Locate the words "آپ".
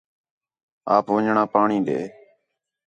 0.95-1.05